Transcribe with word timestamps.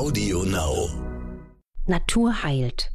Audio 0.00 0.44
Now. 0.44 0.88
Natur 1.86 2.42
heilt. 2.42 2.90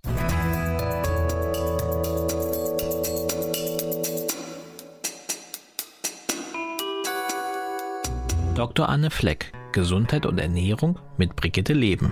Dr. 8.56 8.90
Anne 8.90 9.12
Fleck, 9.12 9.54
Gesundheit 9.72 10.26
und 10.26 10.40
Ernährung 10.40 10.98
mit 11.18 11.36
Brigitte 11.36 11.74
Leben. 11.74 12.12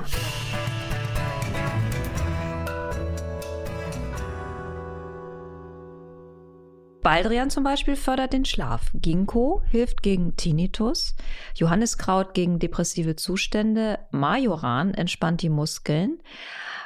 Baldrian 7.03 7.49
zum 7.49 7.65
Beispiel 7.65 7.97
fördert 7.97 8.33
den 8.33 8.45
Schlaf. 8.45 8.89
Ginkgo 8.93 9.61
hilft 9.69 10.01
gegen 10.01 10.37
Tinnitus. 10.37 11.15
Johanniskraut 11.55 12.33
gegen 12.33 12.59
depressive 12.59 13.17
Zustände. 13.17 13.99
Majoran 14.11 14.93
entspannt 14.93 15.41
die 15.41 15.49
Muskeln. 15.49 16.19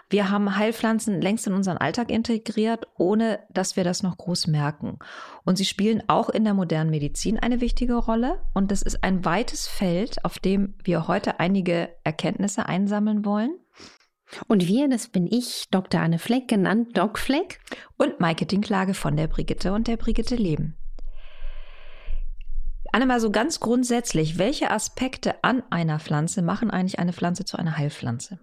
Wir 0.10 0.32
haben 0.32 0.56
Heilpflanzen 0.56 1.22
längst 1.22 1.48
in 1.48 1.54
unseren 1.54 1.78
Alltag 1.78 2.10
integriert, 2.10 2.88
ohne 2.98 3.40
dass 3.50 3.76
wir 3.76 3.84
das 3.84 4.04
noch 4.04 4.18
groß 4.18 4.48
merken. 4.48 5.00
Und 5.44 5.58
sie 5.58 5.66
spielen 5.66 6.02
auch 6.08 6.30
in 6.30 6.46
der 6.46 6.54
modernen 6.54 6.90
Medizin 6.90 7.38
eine 7.38 7.62
wichtige 7.62 7.96
Rolle. 7.96 8.40
Und 8.54 8.72
das 8.72 8.82
ist 8.82 9.04
ein 9.04 9.26
weites 9.26 9.68
Feld, 9.68 10.24
auf 10.24 10.40
dem 10.40 10.76
wir 10.84 11.08
heute 11.08 11.40
einige 11.40 11.90
Erkenntnisse 12.04 12.66
einsammeln 12.68 13.26
wollen. 13.26 13.52
Und 14.48 14.68
wir, 14.68 14.90
das 14.90 15.08
bin 15.08 15.28
ich, 15.28 15.66
Dr. 15.72 16.02
Anne 16.02 16.20
Fleck, 16.20 16.48
genannt 16.48 16.98
Doc 16.98 17.18
Fleck. 17.18 17.60
Und 17.98 18.20
Maike 18.20 18.46
Dinklage 18.46 18.94
von 18.94 19.16
der 19.16 19.28
Brigitte 19.28 19.74
und 19.74 19.88
der 19.88 19.98
Brigitte 19.98 20.36
Leben. 20.36 20.78
Anne, 22.92 23.06
mal 23.06 23.20
so 23.20 23.32
ganz 23.32 23.60
grundsätzlich, 23.60 24.38
welche 24.38 24.72
Aspekte 24.72 25.44
an 25.44 25.64
einer 25.70 26.00
Pflanze 26.00 26.42
machen 26.42 26.72
eigentlich 26.72 27.00
eine 27.00 27.14
Pflanze 27.14 27.46
zu 27.46 27.58
einer 27.58 27.78
Heilpflanze? 27.78 28.40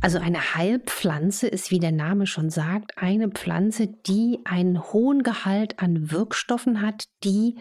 Also 0.00 0.18
eine 0.18 0.54
Heilpflanze 0.54 1.46
ist, 1.46 1.70
wie 1.70 1.78
der 1.78 1.92
Name 1.92 2.26
schon 2.26 2.50
sagt, 2.50 2.98
eine 2.98 3.28
Pflanze, 3.28 3.86
die 3.86 4.40
einen 4.44 4.82
hohen 4.92 5.22
Gehalt 5.22 5.78
an 5.78 6.10
Wirkstoffen 6.10 6.82
hat, 6.82 7.04
die 7.22 7.58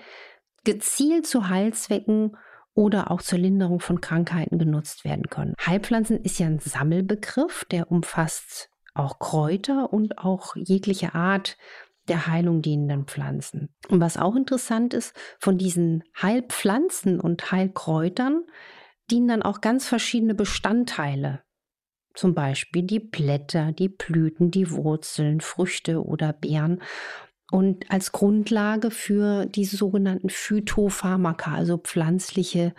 gezielt 0.63 1.27
zu 1.27 1.49
Heilzwecken 1.49 2.35
oder 2.79 3.11
auch 3.11 3.21
zur 3.21 3.39
Linderung 3.39 3.81
von 3.81 3.99
Krankheiten 3.99 4.57
genutzt 4.57 5.03
werden 5.03 5.29
können. 5.29 5.53
Heilpflanzen 5.65 6.23
ist 6.23 6.39
ja 6.39 6.47
ein 6.47 6.59
Sammelbegriff, 6.59 7.65
der 7.65 7.91
umfasst 7.91 8.69
auch 8.93 9.19
Kräuter 9.19 9.91
und 9.91 10.17
auch 10.17 10.55
jegliche 10.55 11.13
Art 11.13 11.57
der 12.07 12.27
Heilung 12.27 12.61
dienenden 12.61 13.05
Pflanzen. 13.05 13.67
Und 13.89 13.99
was 13.99 14.15
auch 14.15 14.33
interessant 14.33 14.93
ist, 14.93 15.13
von 15.39 15.57
diesen 15.57 16.05
Heilpflanzen 16.21 17.19
und 17.19 17.51
Heilkräutern 17.51 18.45
dienen 19.11 19.27
dann 19.27 19.43
auch 19.43 19.59
ganz 19.59 19.85
verschiedene 19.85 20.33
Bestandteile. 20.33 21.43
Zum 22.13 22.33
Beispiel 22.33 22.83
die 22.83 23.01
Blätter, 23.01 23.73
die 23.73 23.89
Blüten, 23.89 24.51
die 24.51 24.71
Wurzeln, 24.71 25.41
Früchte 25.41 26.01
oder 26.01 26.31
Beeren 26.31 26.81
und 27.51 27.89
als 27.89 28.11
Grundlage 28.11 28.91
für 28.91 29.45
diese 29.45 29.77
sogenannten 29.77 30.29
Phytopharmaka, 30.29 31.53
also 31.53 31.77
pflanzliche 31.77 32.73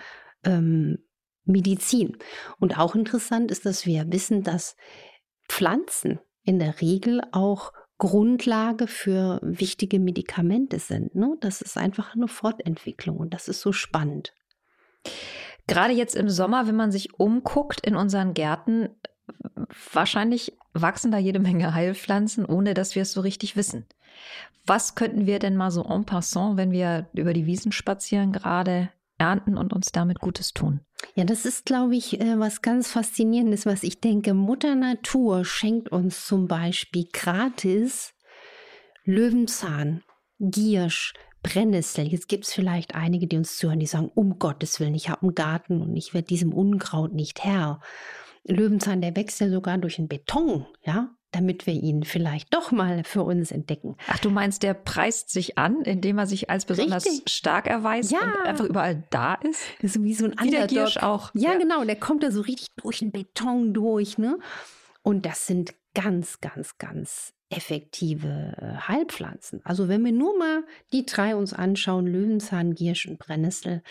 ähm, 0.44 0.98
Medizin. 1.44 2.16
Und 2.58 2.78
auch 2.78 2.94
interessant 2.94 3.50
ist, 3.50 3.66
dass 3.66 3.86
wir 3.86 4.12
wissen, 4.12 4.42
dass 4.42 4.76
Pflanzen 5.48 6.20
in 6.44 6.58
der 6.58 6.80
Regel 6.80 7.20
auch 7.32 7.72
Grundlage 7.98 8.86
für 8.86 9.40
wichtige 9.42 9.98
Medikamente 10.00 10.78
sind. 10.78 11.14
Ne? 11.14 11.36
Das 11.40 11.60
ist 11.60 11.76
einfach 11.76 12.14
eine 12.14 12.28
Fortentwicklung 12.28 13.18
und 13.18 13.34
das 13.34 13.48
ist 13.48 13.60
so 13.60 13.72
spannend. 13.72 14.32
Gerade 15.66 15.92
jetzt 15.92 16.16
im 16.16 16.28
Sommer, 16.28 16.66
wenn 16.66 16.76
man 16.76 16.92
sich 16.92 17.14
umguckt 17.18 17.86
in 17.86 17.96
unseren 17.96 18.32
Gärten, 18.34 18.88
wahrscheinlich 19.92 20.56
wachsen 20.72 21.10
da 21.10 21.18
jede 21.18 21.38
Menge 21.38 21.74
Heilpflanzen, 21.74 22.44
ohne 22.44 22.74
dass 22.74 22.94
wir 22.94 23.02
es 23.02 23.12
so 23.12 23.20
richtig 23.20 23.56
wissen. 23.56 23.86
Was 24.66 24.94
könnten 24.94 25.26
wir 25.26 25.38
denn 25.38 25.56
mal 25.56 25.70
so 25.70 25.84
en 25.84 26.04
passant, 26.04 26.56
wenn 26.56 26.70
wir 26.70 27.08
über 27.14 27.32
die 27.32 27.46
Wiesen 27.46 27.72
spazieren, 27.72 28.32
gerade 28.32 28.90
ernten 29.18 29.56
und 29.56 29.72
uns 29.72 29.92
damit 29.92 30.20
Gutes 30.20 30.52
tun? 30.52 30.80
Ja, 31.14 31.24
das 31.24 31.44
ist, 31.44 31.64
glaube 31.64 31.96
ich, 31.96 32.20
äh, 32.20 32.38
was 32.38 32.62
ganz 32.62 32.90
Faszinierendes, 32.90 33.66
was 33.66 33.82
ich 33.82 34.00
denke. 34.00 34.34
Mutter 34.34 34.74
Natur 34.74 35.44
schenkt 35.44 35.90
uns 35.90 36.26
zum 36.26 36.46
Beispiel 36.46 37.06
gratis 37.12 38.14
Löwenzahn, 39.04 40.02
Giersch, 40.38 41.14
Brennnessel. 41.42 42.06
Jetzt 42.06 42.28
gibt 42.28 42.44
es 42.44 42.52
vielleicht 42.52 42.94
einige, 42.94 43.26
die 43.26 43.36
uns 43.36 43.56
zuhören, 43.56 43.80
die 43.80 43.86
sagen, 43.86 44.10
um 44.14 44.38
Gottes 44.38 44.78
Willen, 44.78 44.94
ich 44.94 45.08
habe 45.08 45.22
einen 45.22 45.34
Garten 45.34 45.80
und 45.80 45.96
ich 45.96 46.12
werde 46.12 46.28
diesem 46.28 46.52
Unkraut 46.52 47.14
nicht 47.14 47.42
Herr. 47.44 47.80
Löwenzahn, 48.44 49.00
der 49.00 49.16
wächst 49.16 49.40
ja 49.40 49.48
sogar 49.48 49.78
durch 49.78 49.96
den 49.96 50.08
Beton, 50.08 50.66
ja, 50.82 51.10
damit 51.30 51.66
wir 51.66 51.74
ihn 51.74 52.02
vielleicht 52.02 52.52
doch 52.52 52.72
mal 52.72 53.04
für 53.04 53.22
uns 53.22 53.52
entdecken. 53.52 53.96
Ach, 54.08 54.18
du 54.18 54.30
meinst, 54.30 54.62
der 54.62 54.74
preist 54.74 55.30
sich 55.30 55.58
an, 55.58 55.82
indem 55.82 56.18
er 56.18 56.26
sich 56.26 56.50
als 56.50 56.64
besonders 56.64 57.06
Richtig. 57.06 57.32
stark 57.32 57.66
erweist 57.66 58.10
ja. 58.10 58.20
und 58.20 58.46
einfach 58.46 58.64
überall 58.64 59.04
da 59.10 59.34
ist? 59.34 59.62
Das 59.80 59.96
ist 59.96 60.02
wie 60.02 60.14
so 60.14 60.26
ein 60.26 60.34
wie 60.42 60.66
Giersch 60.66 60.96
auch. 60.96 61.30
Ja, 61.34 61.52
ja, 61.52 61.58
genau, 61.58 61.84
der 61.84 61.96
kommt 61.96 62.22
da 62.22 62.30
so 62.30 62.40
richtig 62.40 62.68
durch 62.76 62.98
den 62.98 63.12
Beton 63.12 63.72
durch, 63.72 64.18
ne? 64.18 64.38
Und 65.02 65.24
das 65.24 65.46
sind 65.46 65.74
ganz, 65.94 66.40
ganz, 66.40 66.78
ganz 66.78 67.32
effektive 67.48 68.54
äh, 68.60 68.88
Heilpflanzen. 68.88 69.60
Also 69.64 69.88
wenn 69.88 70.04
wir 70.04 70.12
nur 70.12 70.38
mal 70.38 70.64
die 70.92 71.04
drei 71.04 71.34
uns 71.34 71.52
anschauen, 71.52 72.06
Löwenzahn, 72.06 72.74
Giersch 72.74 73.06
und 73.06 73.18
Brennnessel, 73.18 73.82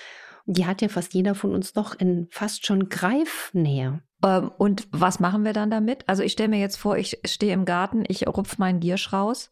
die 0.46 0.66
hat 0.66 0.82
ja 0.82 0.88
fast 0.88 1.14
jeder 1.14 1.36
von 1.36 1.54
uns 1.54 1.74
doch 1.74 2.00
in 2.00 2.28
fast 2.32 2.66
schon 2.66 2.90
Greifnähe. 2.90 4.02
Ähm, 4.24 4.52
und 4.58 4.88
was 4.92 5.20
machen 5.20 5.44
wir 5.44 5.54
dann 5.54 5.72
damit? 5.72 6.08
Also 6.08 6.24
ich 6.24 6.32
stelle 6.32 6.50
mir 6.50 6.60
jetzt 6.60 6.78
vor, 6.78 6.98
ich 6.98 7.20
stehe 7.26 7.54
im 7.54 7.66
Garten, 7.66 8.04
ich 8.08 8.28
rupf 8.28 8.58
meinen 8.58 8.80
Giersch 8.80 9.14
raus, 9.14 9.52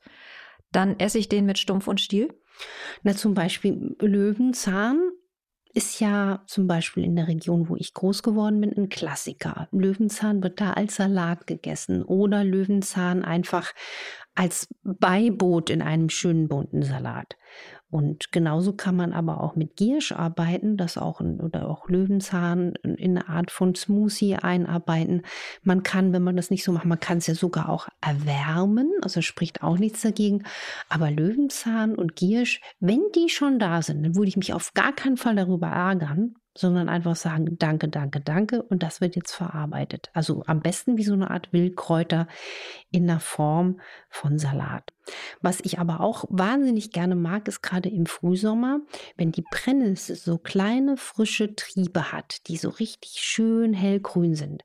dann 0.72 1.00
esse 1.00 1.18
ich 1.18 1.30
den 1.30 1.46
mit 1.46 1.58
Stumpf 1.58 1.88
und 1.88 2.02
Stiel. 2.02 2.34
Na, 3.04 3.16
zum 3.16 3.34
Beispiel 3.34 3.96
Löwenzahn 4.00 5.00
ist 5.74 6.00
ja 6.00 6.42
zum 6.48 6.66
Beispiel 6.66 7.04
in 7.04 7.16
der 7.16 7.28
Region, 7.28 7.70
wo 7.70 7.76
ich 7.76 7.94
groß 7.94 8.24
geworden 8.24 8.60
bin, 8.62 8.74
ein 8.76 8.90
Klassiker. 8.90 9.68
Löwenzahn 9.72 10.42
wird 10.42 10.60
da 10.60 10.74
als 10.74 10.96
Salat 10.96 11.46
gegessen 11.46 12.04
oder 12.04 12.44
Löwenzahn 12.44 13.24
einfach 13.24 13.74
als 14.34 14.68
Beiboot 14.84 15.70
in 15.70 15.84
einem 15.84 16.10
schönen 16.10 16.48
bunten 16.48 16.82
Salat. 16.82 17.38
Und 17.90 18.34
genauso 18.34 18.74
kann 18.74 18.98
man 18.98 19.14
aber 19.14 19.42
auch 19.42 19.56
mit 19.56 19.78
Giersch 19.78 20.12
arbeiten, 20.12 20.76
das 20.76 20.98
auch 20.98 21.22
oder 21.22 21.70
auch 21.70 21.88
Löwenzahn 21.88 22.74
in 22.84 23.18
eine 23.18 23.30
Art 23.30 23.50
von 23.50 23.76
Smoothie 23.76 24.36
einarbeiten. 24.36 25.22
Man 25.64 25.84
kann, 25.84 26.12
wenn 26.12 26.24
man 26.24 26.36
das 26.36 26.50
nicht 26.50 26.66
so 26.66 26.74
macht, 26.74 26.86
man 26.86 27.00
kann 27.00 27.20
es 27.20 27.28
ja 27.28 27.34
sogar 27.34 27.70
auch 27.70 27.88
erwärmen, 28.02 28.92
also 29.02 29.22
spricht 29.22 29.64
auch 29.64 29.78
nichts 29.78 30.02
dagegen. 30.02 30.44
Aber 30.90 31.12
Löwenzahn 31.12 31.96
und 31.96 32.18
Giersch, 32.18 32.60
wenn 32.82 33.04
die 33.16 33.30
schon 33.30 33.58
da 33.58 33.82
sind, 33.82 34.04
dann 34.04 34.16
würde 34.16 34.28
ich 34.28 34.38
mich 34.38 34.54
auf 34.54 34.74
gar 34.74 34.92
keinen 34.92 35.18
Fall 35.18 35.38
darüber 35.38 35.68
ärgern, 35.68 36.36
sondern 36.58 36.90
einfach 36.90 37.16
sagen, 37.16 37.58
danke, 37.58 37.88
danke, 37.90 38.20
danke 38.22 38.62
und 38.64 38.84
das 38.84 39.02
wird 39.02 39.16
jetzt 39.16 39.34
verarbeitet. 39.34 40.10
Also 40.14 40.44
am 40.48 40.62
besten 40.62 40.98
wie 40.98 41.04
so 41.04 41.14
eine 41.14 41.32
Art 41.32 41.54
Wildkräuter 41.54 42.28
in 42.92 43.08
der 43.08 43.20
Form 43.20 43.80
von 44.10 44.38
Salat. 44.38 44.94
Was 45.42 45.60
ich 45.62 45.80
aber 45.80 46.02
auch 46.02 46.26
wahnsinnig 46.30 46.92
gerne 46.92 47.16
mag, 47.16 47.48
ist 47.48 47.62
gerade 47.62 47.90
im 47.90 48.06
Frühsommer, 48.06 48.80
wenn 49.16 49.32
die 49.32 49.44
Brennnessel 49.50 50.16
so 50.16 50.38
kleine 50.38 50.98
frische 50.98 51.56
Triebe 51.56 52.12
hat, 52.12 52.48
die 52.48 52.58
so 52.58 52.70
richtig 52.70 53.20
schön 53.22 53.74
hellgrün 53.74 54.36
sind, 54.36 54.64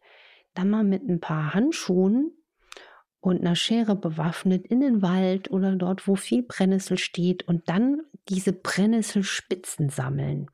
dann 0.54 0.70
mal 0.70 0.84
mit 0.84 1.08
ein 1.08 1.20
paar 1.20 1.54
Handschuhen 1.54 2.32
und 3.20 3.40
einer 3.40 3.54
Schere 3.54 3.94
bewaffnet 3.94 4.66
in 4.66 4.80
den 4.80 5.00
Wald 5.00 5.50
oder 5.50 5.76
dort, 5.76 6.08
wo 6.08 6.16
viel 6.16 6.42
Brennnessel 6.42 6.98
steht 6.98 7.46
und 7.46 7.68
dann 7.68 8.02
diese 8.28 8.52
Brennnesselspitzen 8.52 9.90
sammeln. 9.90 10.50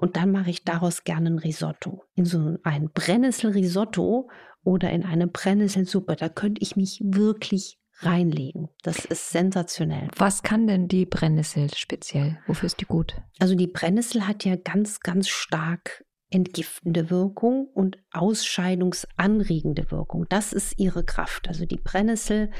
Und 0.00 0.16
dann 0.16 0.32
mache 0.32 0.48
ich 0.48 0.64
daraus 0.64 1.04
gerne 1.04 1.28
ein 1.28 1.38
Risotto. 1.38 2.04
In 2.14 2.24
so 2.24 2.56
ein 2.62 2.90
Brennnesselrisotto 2.90 4.30
oder 4.64 4.90
in 4.90 5.04
eine 5.04 5.26
Brennnesselsuppe, 5.26 6.16
da 6.16 6.30
könnte 6.30 6.62
ich 6.62 6.74
mich 6.74 7.02
wirklich 7.04 7.78
reinlegen. 7.98 8.70
Das 8.82 9.04
ist 9.04 9.28
sensationell. 9.28 10.08
Was 10.16 10.42
kann 10.42 10.66
denn 10.66 10.88
die 10.88 11.04
Brennnessel 11.04 11.68
speziell? 11.74 12.38
Wofür 12.46 12.68
ist 12.68 12.80
die 12.80 12.86
gut? 12.86 13.20
Also 13.40 13.54
die 13.54 13.66
Brennnessel 13.66 14.26
hat 14.26 14.46
ja 14.46 14.56
ganz, 14.56 15.00
ganz 15.00 15.28
stark 15.28 16.02
entgiftende 16.30 17.10
Wirkung 17.10 17.66
und 17.74 17.98
ausscheidungsanregende 18.12 19.90
Wirkung. 19.90 20.26
Das 20.28 20.52
ist 20.52 20.78
ihre 20.78 21.04
Kraft. 21.04 21.48
Also 21.48 21.66
die 21.66 21.76
Brennnessel 21.76 22.50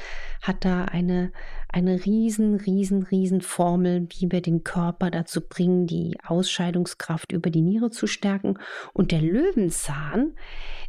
hat 0.41 0.65
da 0.65 0.85
eine, 0.85 1.31
eine 1.69 2.05
riesen, 2.05 2.55
riesen, 2.55 3.03
riesen 3.03 3.41
Formel, 3.41 4.07
wie 4.09 4.29
wir 4.29 4.41
den 4.41 4.65
Körper 4.65 5.09
dazu 5.09 5.41
bringen, 5.41 5.87
die 5.87 6.17
Ausscheidungskraft 6.25 7.31
über 7.31 7.49
die 7.49 7.61
Niere 7.61 7.91
zu 7.91 8.07
stärken. 8.07 8.59
Und 8.93 9.11
der 9.11 9.21
Löwenzahn, 9.21 10.33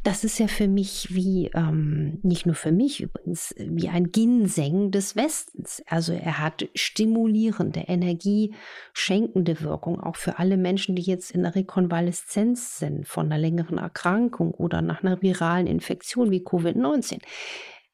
Das 0.05 0.25
ist 0.25 0.39
ja 0.39 0.49
für 0.49 0.67
mich 0.67 1.15
wie, 1.15 1.49
ähm, 1.55 2.19
nicht 2.25 2.45
nur 2.45 2.57
für 2.57 2.73
mich 2.73 3.01
übrigens, 3.01 3.55
wie 3.57 3.89
ein 3.89 4.11
Ginseng 4.11 4.91
des 4.91 5.15
Westens. 5.15 5.81
Also 5.87 6.13
er 6.13 6.41
hat 6.41 6.69
stimulierende, 6.75 7.81
energieschenkende 7.87 9.61
Wirkung, 9.61 10.01
auch 10.01 10.17
für 10.17 10.41
alle 10.41 10.57
Menschen, 10.57 10.97
die 10.97 11.03
jetzt 11.03 11.31
in 11.31 11.45
der 11.45 11.55
Rekonvaleszenz 11.55 12.79
sind 12.79 13.07
von 13.07 13.27
einer 13.27 13.39
längeren 13.39 13.79
Erkrankung 13.79 14.53
oder 14.53 14.83
nach 14.83 15.05
einer 15.05 15.23
viralen 15.23 15.69
Infektion 15.69 16.33
wie 16.33 16.43
Covid-19. 16.43 17.21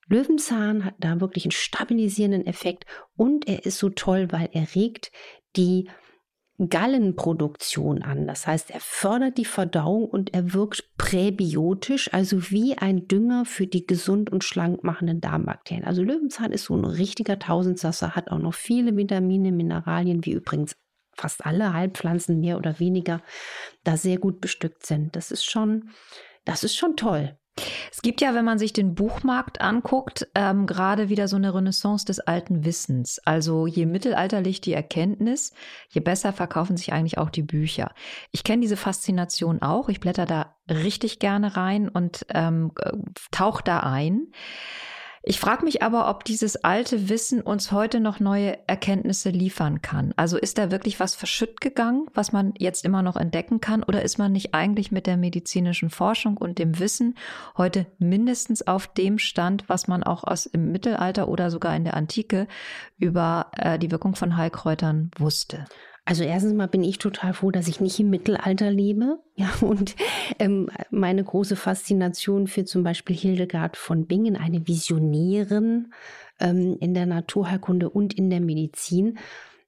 Löwenzahn 0.07 0.87
hat 0.87 0.95
da 1.01 1.21
wirklich 1.21 1.45
einen 1.45 1.53
stabilisierenden 1.53 2.47
Effekt 2.47 2.87
und 3.17 3.47
er 3.47 3.67
ist 3.67 3.79
so 3.79 3.91
toll, 3.91 4.29
weil 4.31 4.49
er 4.53 4.75
regt 4.75 5.13
die 5.57 5.91
Gallenproduktion 6.59 8.03
an. 8.03 8.27
Das 8.27 8.47
heißt, 8.47 8.71
er 8.71 8.81
fördert 8.81 9.39
die 9.39 9.45
Verdauung 9.45 10.07
und 10.07 10.35
er 10.35 10.53
wirkt 10.53 10.97
präbiotisch, 10.97 12.13
also 12.13 12.51
wie 12.51 12.77
ein 12.77 13.07
Dünger 13.07 13.45
für 13.45 13.67
die 13.67 13.87
gesund 13.87 14.31
und 14.31 14.43
schlank 14.43 14.83
machenden 14.83 15.21
Darmbakterien. 15.21 15.85
Also 15.85 16.03
Löwenzahn 16.03 16.51
ist 16.51 16.65
so 16.65 16.77
ein 16.77 16.85
richtiger 16.85 17.39
Tausendsasser, 17.39 18.17
hat 18.17 18.31
auch 18.31 18.39
noch 18.39 18.55
viele 18.55 18.97
Vitamine, 18.97 19.53
Mineralien, 19.53 20.25
wie 20.25 20.33
übrigens 20.33 20.77
fast 21.15 21.47
alle 21.47 21.73
Heilpflanzen 21.73 22.41
mehr 22.41 22.59
oder 22.59 22.79
weniger 22.81 23.23
da 23.85 23.97
sehr 23.97 24.19
gut 24.19 24.41
bestückt 24.41 24.85
sind. 24.85 25.15
Das 25.15 25.31
ist 25.31 25.45
schon, 25.45 25.91
das 26.45 26.65
ist 26.65 26.77
schon 26.77 26.97
toll. 26.97 27.37
Es 27.91 28.03
gibt 28.03 28.21
ja, 28.21 28.35
wenn 28.35 28.45
man 28.45 28.59
sich 28.59 28.73
den 28.73 28.95
Buchmarkt 28.95 29.61
anguckt, 29.61 30.29
ähm, 30.35 30.67
gerade 30.67 31.09
wieder 31.09 31.29
so 31.29 31.37
eine 31.37 31.55
Renaissance 31.55 32.05
des 32.05 32.21
alten 32.21 32.65
Wissens. 32.65 33.19
Also 33.25 33.67
je 33.67 33.87
mittelalterlich 33.87 34.61
die 34.61 34.73
Erkenntnis, 34.73 35.53
je 35.89 36.01
besser 36.01 36.33
verkaufen 36.33 36.77
sich 36.77 36.93
eigentlich 36.93 37.19
auch 37.19 37.31
die 37.31 37.43
Bücher. 37.43 37.93
Ich 38.31 38.45
kenne 38.45 38.63
diese 38.63 38.77
Faszination 38.77 39.63
auch. 39.63 39.89
Ich 39.89 40.01
blätter 40.01 40.27
da 40.27 40.57
richtig 40.69 41.19
gerne 41.19 41.57
rein 41.57 41.89
und 41.89 42.27
ähm, 42.31 42.73
äh, 42.81 42.93
tauche 43.31 43.63
da 43.65 43.81
ein. 43.81 44.29
Ich 45.29 45.41
frage 45.41 45.67
mich 45.67 45.83
aber, 45.83 46.09
ob 46.09 46.25
dieses 46.25 46.65
alte 46.65 47.11
Wissen 47.11 47.43
uns 47.43 47.71
heute 47.71 48.01
noch 48.01 48.19
neue 48.19 48.67
Erkenntnisse 48.67 49.29
liefern 49.29 49.83
kann. 49.83 50.15
Also 50.17 50.39
ist 50.39 50.57
da 50.57 50.71
wirklich 50.71 51.01
was 51.01 51.15
verschütt 51.15 51.61
gegangen, 51.61 52.07
was 52.15 52.33
man 52.33 52.55
jetzt 52.57 52.83
immer 52.83 53.03
noch 53.03 53.15
entdecken 53.15 53.61
kann? 53.61 53.83
Oder 53.83 54.01
ist 54.01 54.17
man 54.17 54.33
nicht 54.33 54.55
eigentlich 54.55 54.91
mit 54.91 55.07
der 55.07 55.19
medizinischen 55.19 55.91
Forschung 55.91 56.39
und 56.39 56.59
dem 56.59 56.79
Wissen 56.79 57.15
heute 57.59 57.85
mindestens 57.99 58.67
auf 58.67 58.87
dem 58.87 59.19
Stand, 59.19 59.69
was 59.69 59.87
man 59.87 60.03
auch 60.03 60.25
aus 60.25 60.47
im 60.47 60.73
Mittelalter 60.73 61.29
oder 61.29 61.51
sogar 61.51 61.77
in 61.77 61.85
der 61.85 61.93
Antike 61.93 62.49
über 62.97 63.51
äh, 63.55 63.79
die 63.79 63.91
Wirkung 63.91 64.17
von 64.17 64.35
Heilkräutern 64.35 65.11
wusste? 65.19 65.67
Also 66.09 66.25
erstens 66.25 66.55
mal 66.55 66.69
bin 66.69 66.83
ich 66.83 66.97
total 66.97 67.35
froh, 67.35 67.51
dass 67.51 67.69
ich 67.69 67.83
nicht 67.83 68.01
im 68.01 68.09
Mittelalter 68.09 68.71
lebe. 68.71 69.19
Ja, 69.35 69.53
und 69.61 69.95
ähm, 70.39 70.71
meine 70.89 71.23
große 71.23 71.55
Faszination 71.55 72.47
für 72.47 72.65
zum 72.65 72.83
Beispiel 72.83 73.15
Hildegard 73.15 73.77
von 73.77 74.07
Bingen, 74.07 74.35
eine 74.35 74.67
Visionärin 74.67 75.93
ähm, 76.41 76.79
in 76.81 76.95
der 76.95 77.05
Naturheilkunde 77.05 77.91
und 77.91 78.15
in 78.15 78.31
der 78.31 78.41
Medizin, 78.41 79.19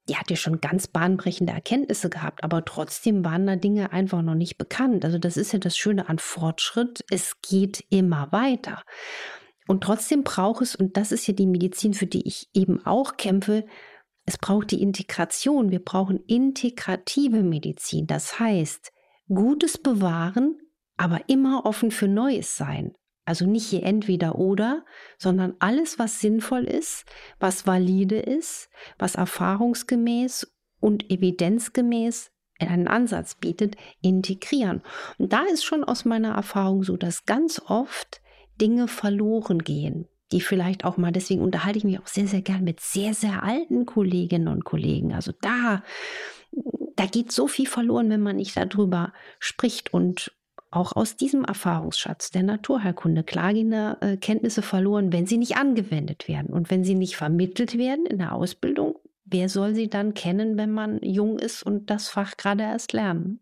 die 0.09 0.17
hat 0.17 0.31
ja 0.31 0.37
schon 0.37 0.63
ganz 0.63 0.87
bahnbrechende 0.87 1.53
Erkenntnisse 1.53 2.09
gehabt, 2.09 2.43
aber 2.43 2.65
trotzdem 2.65 3.23
waren 3.23 3.47
da 3.47 3.57
Dinge 3.57 3.93
einfach 3.93 4.23
noch 4.23 4.35
nicht 4.35 4.57
bekannt. 4.57 5.05
Also 5.05 5.19
das 5.19 5.37
ist 5.37 5.53
ja 5.53 5.59
das 5.59 5.77
Schöne 5.77 6.09
an 6.09 6.19
Fortschritt. 6.19 7.05
Es 7.11 7.43
geht 7.43 7.85
immer 7.91 8.33
weiter. 8.33 8.83
Und 9.67 9.85
trotzdem 9.85 10.25
braucht 10.25 10.63
es, 10.63 10.75
und 10.75 10.97
das 10.97 11.13
ist 11.13 11.27
ja 11.27 11.35
die 11.35 11.47
Medizin, 11.47 11.93
für 11.93 12.07
die 12.07 12.27
ich 12.27 12.49
eben 12.55 12.85
auch 12.87 13.19
kämpfe, 13.19 13.67
es 14.31 14.39
braucht 14.39 14.71
die 14.71 14.81
Integration. 14.81 15.73
Wir 15.73 15.85
brauchen 15.85 16.21
integrative 16.29 17.43
Medizin. 17.43 18.07
Das 18.07 18.39
heißt, 18.39 18.93
Gutes 19.29 19.77
bewahren, 19.77 20.57
aber 20.97 21.29
immer 21.29 21.67
offen 21.67 21.91
für 21.91 22.07
Neues 22.07 22.57
sein. 22.57 22.95
Also 23.25 23.45
nicht 23.45 23.67
hier 23.67 23.83
entweder 23.83 24.37
oder, 24.37 24.85
sondern 25.19 25.57
alles, 25.59 25.99
was 25.99 26.21
sinnvoll 26.21 26.63
ist, 26.63 27.07
was 27.41 27.67
valide 27.67 28.21
ist, 28.21 28.69
was 29.01 29.17
erfahrungsgemäß 29.17 30.47
und 30.79 31.11
evidenzgemäß 31.11 32.31
einen 32.61 32.87
Ansatz 32.87 33.35
bietet, 33.35 33.75
integrieren. 34.01 34.83
Und 35.19 35.33
da 35.33 35.43
ist 35.53 35.65
schon 35.65 35.83
aus 35.83 36.05
meiner 36.05 36.37
Erfahrung 36.37 36.85
so, 36.85 36.97
dass 36.97 37.25
ganz 37.25 37.61
oft 37.67 38.21
Dinge 38.61 38.87
verloren 38.87 39.59
gehen 39.59 40.07
die 40.33 40.41
vielleicht 40.41 40.85
auch 40.85 40.97
mal, 40.97 41.13
deswegen 41.13 41.43
unterhalte 41.43 41.79
ich 41.79 41.85
mich 41.85 41.99
auch 41.99 42.07
sehr, 42.07 42.27
sehr 42.27 42.43
gern 42.43 42.65
mit 42.65 42.81
sehr, 42.81 43.15
sehr 43.15 43.43
alten 43.43 43.87
Kolleginnen 43.87 44.49
und 44.49 44.65
Kollegen. 44.65 45.13
Also 45.13 45.33
da, 45.41 45.83
da 46.97 47.07
geht 47.07 47.33
so 47.33 47.49
viel 47.49 47.67
verloren, 47.67 48.11
wenn 48.11 48.23
man 48.23 48.37
nicht 48.37 48.57
darüber 48.57 49.13
spricht 49.39 49.93
und 49.93 50.33
auch 50.71 50.95
aus 50.95 51.17
diesem 51.17 51.45
Erfahrungsschatz 51.45 52.31
der 52.31 52.45
Naturheilkunde 52.45 53.25
klar 53.25 53.53
gehen 53.53 53.73
äh, 53.73 54.17
Kenntnisse 54.21 54.63
verloren, 54.63 55.13
wenn 55.13 55.27
sie 55.27 55.37
nicht 55.37 55.57
angewendet 55.57 56.29
werden 56.29 56.53
und 56.53 56.71
wenn 56.71 56.85
sie 56.85 56.95
nicht 56.95 57.17
vermittelt 57.17 57.77
werden 57.77 58.07
in 58.07 58.19
der 58.19 58.33
Ausbildung. 58.33 58.97
Wer 59.25 59.49
soll 59.49 59.75
sie 59.75 59.89
dann 59.89 60.15
kennen, 60.15 60.57
wenn 60.57 60.71
man 60.71 61.01
jung 61.03 61.39
ist 61.39 61.63
und 61.63 61.91
das 61.91 62.09
Fach 62.09 62.37
gerade 62.37 62.65
erst 62.65 62.93
lernen? 62.93 63.41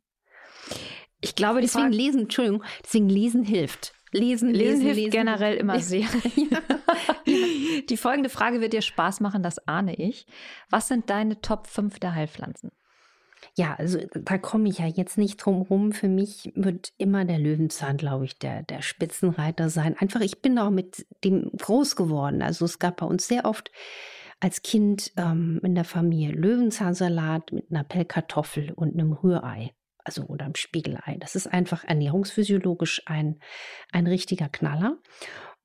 Ich 1.20 1.35
glaube, 1.35 1.61
deswegen 1.61 1.93
lesen, 1.93 2.23
Entschuldigung, 2.23 2.62
deswegen 2.82 3.08
lesen 3.08 3.43
hilft. 3.44 3.93
Lesen, 4.13 4.51
lesen, 4.51 4.53
lesen 4.53 4.81
hilft 4.81 4.97
lesen. 4.97 5.11
generell 5.11 5.57
immer 5.57 5.81
sehr. 5.81 6.07
ja. 6.37 6.59
Die 7.89 7.97
folgende 7.97 8.31
Frage 8.31 8.61
wird 8.61 8.73
dir 8.73 8.83
Spaß 8.83 9.21
machen, 9.21 9.43
das 9.43 9.67
ahne 9.67 9.95
ich. 9.95 10.27
Was 10.71 10.89
sind 10.89 11.11
deine 11.11 11.41
Top 11.41 11.67
5 11.67 11.99
der 11.99 12.15
Heilpflanzen? 12.15 12.71
Ja, 13.55 13.75
also 13.75 13.99
da 14.15 14.39
komme 14.39 14.69
ich 14.69 14.79
ja 14.79 14.87
jetzt 14.87 15.19
nicht 15.19 15.37
drum 15.39 15.63
rum. 15.63 15.93
Für 15.93 16.09
mich 16.09 16.53
wird 16.55 16.93
immer 16.97 17.25
der 17.25 17.39
Löwenzahn, 17.39 17.97
glaube 17.97 18.25
ich, 18.25 18.39
der, 18.39 18.63
der 18.63 18.83
Spitzenreiter 18.83 19.69
sein. 19.69 19.97
Einfach, 19.99 20.21
ich 20.21 20.41
bin 20.41 20.59
auch 20.59 20.71
mit 20.71 21.07
dem 21.25 21.51
groß 21.57 21.97
geworden. 21.97 22.43
Also 22.43 22.65
es 22.65 22.79
gab 22.79 22.99
bei 22.99 23.07
uns 23.07 23.27
sehr 23.27 23.45
oft 23.45 23.71
als 24.41 24.63
Kind 24.63 25.13
ähm, 25.17 25.61
in 25.65 25.75
der 25.75 25.85
Familie 25.85 26.31
Löwenzahnsalat 26.31 27.53
mit 27.53 27.71
einer 27.71 27.85
Pellkartoffel 27.85 28.73
und 28.73 28.95
einem 28.95 29.13
Rührei 29.13 29.73
also 30.09 30.25
oder 30.25 30.47
im 30.47 30.55
Spiegelei. 30.55 31.17
Das 31.21 31.37
ist 31.37 31.47
einfach 31.47 31.85
ernährungsphysiologisch 31.85 33.03
ein, 33.07 33.39
ein 33.93 34.07
richtiger 34.07 34.49
Knaller. 34.49 34.97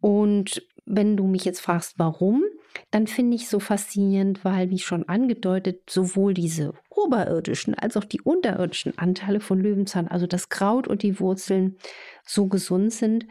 Und 0.02 0.68
wenn 0.86 1.16
du 1.16 1.28
mich 1.28 1.46
jetzt 1.46 1.62
fragst, 1.62 1.94
warum, 1.98 2.44
dann 2.92 3.08
finde 3.08 3.36
ich 3.38 3.48
so 3.48 3.62
faszinierend, 3.62 4.44
weil, 4.44 4.70
wie 4.70 4.80
schon 4.80 5.08
angedeutet, 5.08 5.90
sowohl 5.90 6.34
diese 6.34 6.74
oberirdischen 6.90 7.74
als 7.74 7.96
auch 7.96 8.04
die 8.04 8.22
unterirdischen 8.22 8.98
Anteile 8.98 9.40
von 9.40 9.62
Löwenzahn, 9.62 10.10
also 10.10 10.28
das 10.28 10.50
Kraut 10.50 10.90
und 10.90 11.04
die 11.04 11.22
Wurzeln, 11.22 11.78
so 12.26 12.48
gesund 12.48 12.92
sind. 12.92 13.28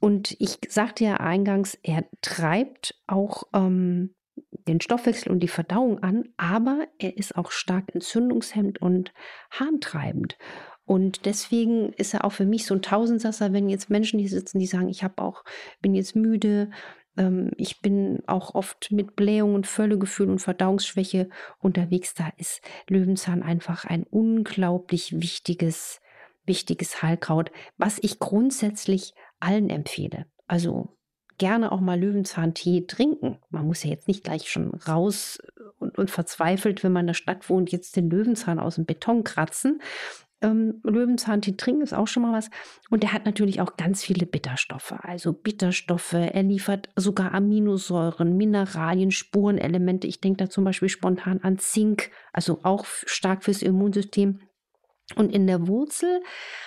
Und 0.00 0.34
ich 0.40 0.58
sagte 0.68 1.04
ja 1.04 1.14
eingangs, 1.18 1.78
er 1.82 2.06
treibt 2.22 3.00
auch 3.06 3.44
ähm, 3.54 4.16
den 4.66 4.80
Stoffwechsel 4.80 5.30
und 5.30 5.40
die 5.40 5.48
Verdauung 5.48 6.02
an, 6.02 6.28
aber 6.36 6.86
er 6.98 7.16
ist 7.16 7.36
auch 7.36 7.50
stark 7.50 7.94
entzündungshemmend 7.94 8.80
und 8.80 9.12
harntreibend. 9.50 10.36
Und 10.84 11.26
deswegen 11.26 11.92
ist 11.94 12.14
er 12.14 12.24
auch 12.24 12.32
für 12.32 12.46
mich 12.46 12.64
so 12.64 12.74
ein 12.74 12.82
Tausendsasser, 12.82 13.52
wenn 13.52 13.68
jetzt 13.68 13.90
Menschen 13.90 14.20
hier 14.20 14.28
sitzen, 14.28 14.60
die 14.60 14.66
sagen, 14.66 14.88
ich 14.88 15.02
habe 15.02 15.20
auch, 15.20 15.44
bin 15.82 15.94
jetzt 15.94 16.14
müde, 16.14 16.70
ähm, 17.16 17.50
ich 17.56 17.80
bin 17.80 18.22
auch 18.26 18.54
oft 18.54 18.92
mit 18.92 19.16
Blähung 19.16 19.54
und 19.54 19.66
Völlegefühl 19.66 20.30
und 20.30 20.38
Verdauungsschwäche 20.38 21.28
unterwegs. 21.58 22.14
Da 22.14 22.30
ist 22.36 22.60
Löwenzahn 22.88 23.42
einfach 23.42 23.84
ein 23.84 24.04
unglaublich 24.04 25.20
wichtiges, 25.20 26.00
wichtiges 26.44 27.02
Heilkraut, 27.02 27.50
was 27.76 27.98
ich 28.00 28.20
grundsätzlich 28.20 29.14
allen 29.40 29.70
empfehle. 29.70 30.26
Also 30.46 30.96
gerne 31.38 31.72
auch 31.72 31.80
mal 31.80 31.98
Löwenzahntee 31.98 32.86
trinken. 32.86 33.38
Man 33.50 33.66
muss 33.66 33.82
ja 33.82 33.90
jetzt 33.90 34.08
nicht 34.08 34.24
gleich 34.24 34.50
schon 34.50 34.74
raus 34.74 35.38
und, 35.78 35.96
und 35.98 36.10
verzweifelt, 36.10 36.82
wenn 36.82 36.92
man 36.92 37.02
in 37.02 37.08
der 37.08 37.14
Stadt 37.14 37.48
wohnt, 37.48 37.72
jetzt 37.72 37.96
den 37.96 38.10
Löwenzahn 38.10 38.58
aus 38.58 38.76
dem 38.76 38.86
Beton 38.86 39.24
kratzen. 39.24 39.80
Ähm, 40.42 40.80
Löwenzahntee 40.82 41.56
trinken 41.56 41.82
ist 41.82 41.94
auch 41.94 42.08
schon 42.08 42.22
mal 42.22 42.32
was. 42.32 42.50
Und 42.90 43.02
der 43.02 43.12
hat 43.12 43.24
natürlich 43.24 43.60
auch 43.60 43.76
ganz 43.76 44.02
viele 44.02 44.26
Bitterstoffe. 44.26 44.94
Also 45.02 45.32
Bitterstoffe, 45.32 46.12
er 46.12 46.42
liefert 46.42 46.90
sogar 46.96 47.32
Aminosäuren, 47.32 48.36
Mineralien, 48.36 49.10
Spurenelemente. 49.10 50.06
Ich 50.06 50.20
denke 50.20 50.44
da 50.44 50.50
zum 50.50 50.64
Beispiel 50.64 50.88
spontan 50.88 51.40
an 51.42 51.58
Zink, 51.58 52.10
also 52.32 52.60
auch 52.64 52.84
stark 52.86 53.44
fürs 53.44 53.62
Immunsystem. 53.62 54.40
Und 55.14 55.32
in 55.32 55.46
der 55.46 55.68
Wurzel 55.68 56.20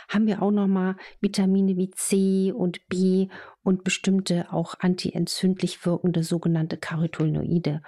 haben 0.07 0.25
wir 0.25 0.41
auch 0.41 0.51
nochmal 0.51 0.95
Vitamine 1.19 1.75
wie 1.75 1.91
C 1.91 2.53
und 2.53 2.87
B 2.87 3.27
und 3.63 3.83
bestimmte 3.83 4.53
auch 4.53 4.75
antientzündlich 4.79 5.85
wirkende 5.85 6.23
sogenannte 6.23 6.77
Carotinoide. 6.77 7.81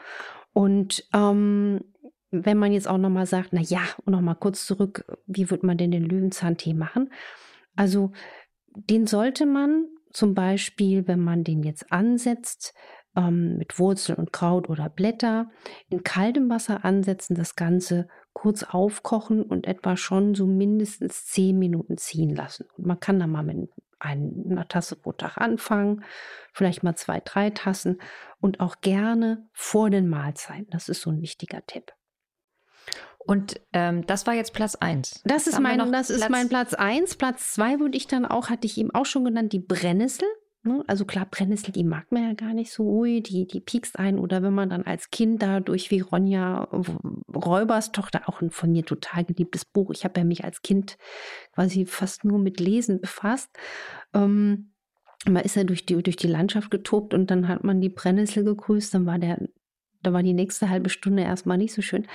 Und 0.52 1.06
ähm, 1.14 1.82
wenn 2.32 2.58
man 2.58 2.74
jetzt 2.74 2.88
auch 2.88 2.98
nochmal 2.98 3.26
sagt, 3.26 3.50
na 3.52 3.62
ja, 3.62 3.82
und 4.06 4.12
nochmal 4.12 4.36
kurz 4.36 4.66
zurück, 4.66 5.06
wie 5.26 5.50
wird 5.50 5.64
man 5.64 5.78
denn 5.78 5.92
den 5.92 6.04
Löwenzahntee 6.04 6.74
machen? 6.74 7.12
Also 7.76 8.12
den 8.76 9.08
sollte 9.08 9.46
man 9.46 9.86
zum 10.12 10.34
Beispiel, 10.34 11.08
wenn 11.08 11.22
man 11.22 11.44
den 11.44 11.64
jetzt 11.64 11.92
ansetzt, 11.92 12.74
ähm, 13.16 13.58
mit 13.58 13.80
Wurzel 13.80 14.16
und 14.16 14.32
Kraut 14.32 14.70
oder 14.70 14.90
Blätter, 14.90 15.50
in 15.90 16.04
kaltem 16.04 16.50
Wasser 16.50 16.86
ansetzen, 16.86 17.36
das 17.36 17.56
Ganze 17.56 18.08
kurz 18.34 18.64
aufkochen 18.64 19.44
und 19.44 19.68
etwa 19.68 19.98
schon 19.98 20.36
so 20.36 20.46
mindestens 20.46 21.26
zehn 21.26 21.60
Minuten 21.60 21.98
ziehen 21.98 22.36
lassen. 22.36 22.68
Und 22.78 22.86
man 22.86 23.00
kann 23.00 23.20
da 23.20 23.28
mal 23.28 23.44
mit 23.44 23.70
einer 24.00 24.68
Tasse 24.68 24.96
pro 24.96 25.12
Tag 25.12 25.38
anfangen, 25.38 26.04
vielleicht 26.54 26.84
mal 26.84 26.96
zwei, 26.96 27.20
drei 27.20 27.52
Tassen 27.52 28.02
und 28.40 28.60
auch 28.60 28.82
gerne 28.82 29.48
vor 29.54 29.90
den 29.90 30.08
Mahlzeiten. 30.08 30.68
Das 30.72 30.90
ist 30.90 31.02
so 31.02 31.12
ein 31.12 31.22
wichtiger 31.22 31.66
Tipp. 31.66 31.94
Und 33.20 33.62
ähm, 33.74 34.06
das 34.08 34.26
war 34.26 34.34
jetzt 34.34 34.54
Platz 34.54 34.76
1. 34.76 35.22
Das, 35.26 35.46
ist 35.46 35.60
mein, 35.60 35.92
das 35.92 36.10
ist 36.10 36.28
mein 36.30 36.50
Platz 36.50 36.74
1. 36.74 37.18
Platz 37.18 37.54
2 37.54 37.80
würde 37.80 37.96
ich 37.96 38.08
dann 38.08 38.26
auch, 38.26 38.50
hatte 38.50 38.66
ich 38.66 38.78
eben 38.80 38.92
auch 38.92 39.06
schon 39.06 39.26
genannt, 39.26 39.54
die 39.54 39.60
Brennnessel. 39.60 40.28
Ne? 40.64 40.84
Also 40.86 41.06
klar, 41.06 41.26
Brennnessel, 41.30 41.72
die 41.72 41.84
mag 41.84 42.12
man 42.12 42.24
ja 42.24 42.34
gar 42.34 42.54
nicht 42.54 42.72
so, 42.72 42.84
ui, 42.84 43.22
die, 43.22 43.48
die 43.48 43.62
piekst 43.62 43.98
ein. 43.98 44.20
Oder 44.20 44.44
wenn 44.44 44.54
man 44.54 44.70
dann 44.70 44.84
als 44.84 45.10
Kind 45.10 45.42
dadurch 45.42 45.90
wie 45.90 46.02
Ronja 46.02 46.68
Räubers 47.34 47.92
Tochter, 47.92 48.30
auch 48.30 48.42
ein 48.42 48.52
von 48.52 48.72
mir 48.72 48.86
total 48.86 49.26
geliebtes 49.26 49.66
Buch. 49.66 49.90
Ich 49.92 50.04
habe 50.04 50.20
ja 50.20 50.24
mich 50.24 50.44
als 50.44 50.62
Kind 50.62 50.98
quasi 51.54 51.86
fast 51.88 52.26
nur 52.26 52.38
mit 52.38 52.60
Lesen 52.60 53.02
befasst. 53.02 53.50
Ähm, 54.14 54.74
man 55.26 55.44
ist 55.44 55.56
ja 55.56 55.64
durch 55.64 55.86
die, 55.86 56.02
durch 56.02 56.16
die 56.16 56.28
Landschaft 56.28 56.70
getobt 56.70 57.14
und 57.16 57.32
dann 57.32 57.48
hat 57.48 57.64
man 57.64 57.82
die 57.82 57.90
Brennnessel 57.90 58.44
gegrüßt, 58.44 58.94
dann 58.94 59.06
war 59.06 59.18
der, 59.18 59.40
da 60.04 60.14
war 60.14 60.24
die 60.24 60.34
nächste 60.34 60.70
halbe 60.70 60.90
Stunde 60.90 61.24
erstmal 61.24 61.58
nicht 61.58 61.74
so 61.74 61.82
schön. 61.82 62.08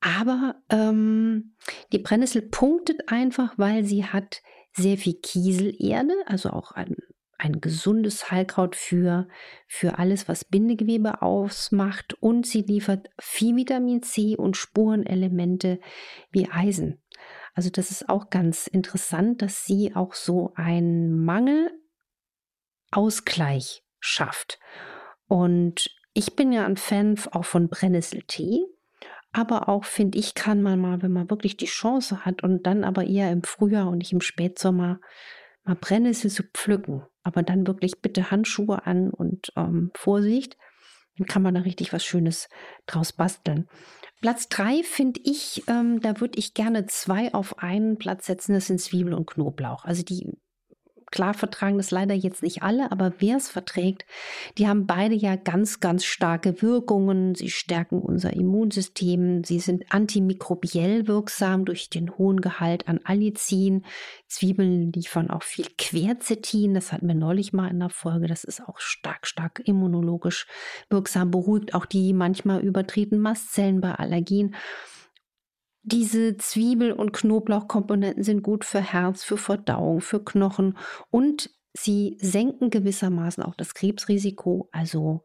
Aber 0.00 0.56
ähm, 0.68 1.54
die 1.92 1.98
Brennnessel 1.98 2.42
punktet 2.42 3.08
einfach, 3.08 3.54
weil 3.56 3.84
sie 3.84 4.04
hat 4.04 4.42
sehr 4.72 4.96
viel 4.96 5.14
Kieselerde, 5.14 6.14
also 6.26 6.50
auch 6.50 6.72
ein 6.72 6.96
ein 7.40 7.60
gesundes 7.60 8.30
Heilkraut 8.30 8.76
für, 8.76 9.26
für 9.66 9.98
alles, 9.98 10.28
was 10.28 10.44
Bindegewebe 10.44 11.22
ausmacht. 11.22 12.14
Und 12.20 12.46
sie 12.46 12.62
liefert 12.62 13.08
viel 13.18 13.56
Vitamin 13.56 14.02
C 14.02 14.36
und 14.36 14.56
Spurenelemente 14.56 15.80
wie 16.30 16.50
Eisen. 16.50 17.02
Also 17.54 17.70
das 17.70 17.90
ist 17.90 18.08
auch 18.08 18.30
ganz 18.30 18.66
interessant, 18.66 19.42
dass 19.42 19.64
sie 19.64 19.94
auch 19.94 20.14
so 20.14 20.52
einen 20.54 21.24
Mangelausgleich 22.92 23.84
schafft. 23.98 24.58
Und 25.26 25.90
ich 26.12 26.36
bin 26.36 26.52
ja 26.52 26.66
ein 26.66 26.76
Fan 26.76 27.18
auch 27.32 27.46
von 27.46 27.68
Brennnesseltee. 27.68 28.66
Aber 29.32 29.68
auch, 29.68 29.84
finde 29.84 30.18
ich, 30.18 30.34
kann 30.34 30.60
man 30.60 30.80
mal, 30.80 31.02
wenn 31.02 31.12
man 31.12 31.30
wirklich 31.30 31.56
die 31.56 31.66
Chance 31.66 32.24
hat 32.24 32.42
und 32.42 32.66
dann 32.66 32.82
aber 32.82 33.04
eher 33.04 33.30
im 33.30 33.44
Frühjahr 33.44 33.88
und 33.88 33.98
nicht 33.98 34.12
im 34.12 34.20
Spätsommer, 34.20 35.00
mal 35.62 35.76
Brennnessel 35.76 36.30
zu 36.30 36.42
pflücken 36.42 37.04
aber 37.22 37.42
dann 37.42 37.66
wirklich 37.66 38.00
bitte 38.00 38.30
Handschuhe 38.30 38.86
an 38.86 39.10
und 39.10 39.52
ähm, 39.56 39.90
Vorsicht. 39.94 40.56
Dann 41.18 41.26
kann 41.26 41.42
man 41.42 41.54
da 41.54 41.60
richtig 41.60 41.92
was 41.92 42.04
Schönes 42.04 42.48
draus 42.86 43.12
basteln. 43.12 43.68
Platz 44.20 44.48
drei 44.48 44.82
finde 44.82 45.20
ich, 45.24 45.62
ähm, 45.66 46.00
da 46.00 46.20
würde 46.20 46.38
ich 46.38 46.54
gerne 46.54 46.86
zwei 46.86 47.32
auf 47.32 47.58
einen 47.58 47.98
Platz 47.98 48.26
setzen. 48.26 48.52
Das 48.52 48.66
sind 48.66 48.80
Zwiebel 48.80 49.14
und 49.14 49.26
Knoblauch. 49.26 49.84
Also 49.84 50.02
die 50.02 50.30
Klar 51.10 51.34
vertragen 51.34 51.76
das 51.76 51.90
leider 51.90 52.14
jetzt 52.14 52.42
nicht 52.42 52.62
alle, 52.62 52.92
aber 52.92 53.14
wer 53.18 53.36
es 53.36 53.48
verträgt, 53.48 54.04
die 54.58 54.68
haben 54.68 54.86
beide 54.86 55.14
ja 55.14 55.34
ganz, 55.34 55.80
ganz 55.80 56.04
starke 56.04 56.62
Wirkungen. 56.62 57.34
Sie 57.34 57.50
stärken 57.50 58.00
unser 58.00 58.32
Immunsystem. 58.32 59.42
Sie 59.42 59.58
sind 59.58 59.86
antimikrobiell 59.90 61.08
wirksam 61.08 61.64
durch 61.64 61.90
den 61.90 62.16
hohen 62.16 62.40
Gehalt 62.40 62.86
an 62.86 63.00
Allicin. 63.02 63.84
Zwiebeln 64.28 64.92
liefern 64.92 65.30
auch 65.30 65.42
viel 65.42 65.66
Quercetin. 65.78 66.74
Das 66.74 66.92
hatten 66.92 67.08
wir 67.08 67.16
neulich 67.16 67.52
mal 67.52 67.68
in 67.68 67.80
der 67.80 67.90
Folge. 67.90 68.28
Das 68.28 68.44
ist 68.44 68.62
auch 68.68 68.78
stark, 68.78 69.26
stark 69.26 69.60
immunologisch 69.64 70.46
wirksam, 70.90 71.32
beruhigt 71.32 71.74
auch 71.74 71.86
die 71.86 72.12
manchmal 72.12 72.60
übertretenen 72.60 73.20
Mastzellen 73.20 73.80
bei 73.80 73.92
Allergien. 73.92 74.54
Diese 75.82 76.36
Zwiebel- 76.36 76.92
und 76.92 77.12
Knoblauchkomponenten 77.12 78.22
sind 78.22 78.42
gut 78.42 78.64
für 78.64 78.80
Herz, 78.80 79.24
für 79.24 79.38
Verdauung, 79.38 80.00
für 80.00 80.22
Knochen 80.22 80.76
und 81.10 81.50
sie 81.72 82.16
senken 82.20 82.70
gewissermaßen 82.70 83.42
auch 83.42 83.54
das 83.54 83.74
Krebsrisiko. 83.74 84.68
Also 84.72 85.22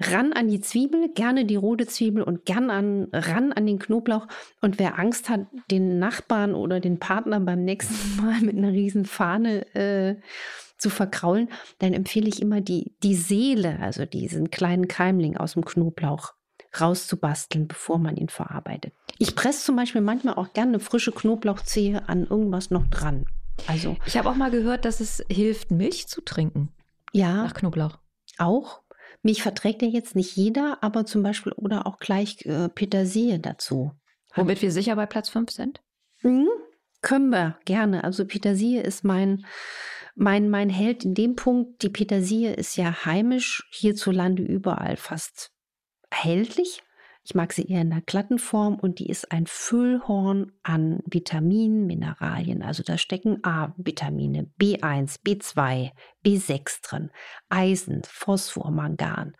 ran 0.00 0.32
an 0.32 0.48
die 0.48 0.60
Zwiebel, 0.60 1.10
gerne 1.12 1.44
die 1.44 1.56
rote 1.56 1.86
Zwiebel 1.86 2.22
und 2.22 2.44
gern 2.44 2.70
an, 2.70 3.08
ran 3.12 3.52
an 3.52 3.66
den 3.66 3.78
Knoblauch. 3.78 4.26
Und 4.60 4.78
wer 4.78 4.98
Angst 4.98 5.28
hat, 5.28 5.46
den 5.70 5.98
Nachbarn 5.98 6.54
oder 6.54 6.80
den 6.80 6.98
Partner 6.98 7.40
beim 7.40 7.64
nächsten 7.64 8.16
Mal 8.22 8.40
mit 8.40 8.56
einer 8.56 8.72
riesen 8.72 9.04
Fahne 9.04 9.74
äh, 9.74 10.20
zu 10.78 10.88
verkraulen, 10.88 11.48
dann 11.78 11.92
empfehle 11.92 12.28
ich 12.28 12.40
immer 12.40 12.60
die, 12.60 12.94
die 13.02 13.14
Seele, 13.14 13.78
also 13.80 14.06
diesen 14.06 14.50
kleinen 14.50 14.88
Keimling 14.88 15.36
aus 15.36 15.52
dem 15.52 15.64
Knoblauch 15.64 16.34
rauszubasteln, 16.80 17.68
bevor 17.68 17.98
man 17.98 18.16
ihn 18.16 18.28
verarbeitet. 18.28 18.94
Ich 19.22 19.36
presse 19.36 19.66
zum 19.66 19.76
Beispiel 19.76 20.00
manchmal 20.00 20.36
auch 20.36 20.54
gerne 20.54 20.70
eine 20.70 20.80
frische 20.80 21.12
Knoblauchzehe 21.12 22.08
an 22.08 22.26
irgendwas 22.26 22.70
noch 22.70 22.86
dran. 22.86 23.26
Also 23.66 23.98
ich 24.06 24.16
habe 24.16 24.30
auch 24.30 24.34
mal 24.34 24.50
gehört, 24.50 24.86
dass 24.86 25.00
es 25.00 25.22
hilft, 25.28 25.70
Milch 25.70 26.08
zu 26.08 26.22
trinken. 26.22 26.70
Ja. 27.12 27.44
Nach 27.44 27.52
Knoblauch. 27.52 27.98
Auch. 28.38 28.80
Milch 29.20 29.42
verträgt 29.42 29.82
ja 29.82 29.88
jetzt 29.88 30.16
nicht 30.16 30.36
jeder, 30.36 30.78
aber 30.80 31.04
zum 31.04 31.22
Beispiel 31.22 31.52
oder 31.52 31.86
auch 31.86 31.98
gleich 31.98 32.46
äh, 32.46 32.70
Petersilie 32.70 33.38
dazu. 33.38 33.92
Womit 34.34 34.62
wir 34.62 34.72
sicher 34.72 34.96
bei 34.96 35.04
Platz 35.04 35.28
5 35.28 35.50
sind? 35.50 35.82
Mhm. 36.22 36.48
Können 37.02 37.28
wir 37.28 37.58
gerne. 37.66 38.04
Also 38.04 38.24
Petersilie 38.24 38.80
ist 38.80 39.04
mein, 39.04 39.44
mein, 40.14 40.48
mein 40.48 40.70
Held 40.70 41.04
in 41.04 41.12
dem 41.12 41.36
Punkt. 41.36 41.82
Die 41.82 41.90
Petersilie 41.90 42.54
ist 42.54 42.76
ja 42.76 43.04
heimisch 43.04 43.68
hierzulande 43.70 44.42
überall 44.42 44.96
fast 44.96 45.52
erhältlich. 46.08 46.82
Ich 47.22 47.34
mag 47.34 47.52
sie 47.52 47.64
eher 47.64 47.82
in 47.82 47.90
der 47.90 48.00
glatten 48.00 48.38
Form 48.38 48.76
und 48.76 48.98
die 48.98 49.08
ist 49.08 49.30
ein 49.30 49.46
Füllhorn 49.46 50.52
an 50.62 51.00
Vitaminen, 51.04 51.86
Mineralien. 51.86 52.62
Also 52.62 52.82
da 52.82 52.96
stecken 52.96 53.44
A-Vitamine, 53.44 54.50
B1, 54.58 55.20
B2, 55.22 55.90
B6 56.24 56.80
drin, 56.82 57.10
Eisen, 57.50 58.02
Phosphor, 58.04 58.70
Mangan. 58.70 59.36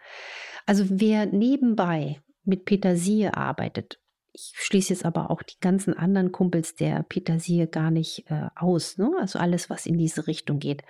Also 0.67 0.85
wer 0.89 1.27
nebenbei 1.27 2.21
mit 2.45 2.65
Petersilie 2.67 3.35
arbeitet, 3.35 3.99
ich 4.33 4.53
schließe 4.55 4.93
jetzt 4.93 5.05
aber 5.05 5.31
auch 5.31 5.43
die 5.43 5.59
ganzen 5.61 5.95
anderen 5.95 6.33
Kumpels 6.33 6.75
der 6.75 7.03
Petersilie 7.03 7.67
gar 7.67 7.91
nicht 7.91 8.31
äh, 8.31 8.49
aus. 8.55 8.97
Ne? 8.99 9.11
Also 9.19 9.39
alles, 9.39 9.71
was 9.71 9.87
in 9.87 9.99
diese 9.99 10.27
Richtung 10.27 10.59
geht. 10.59 10.83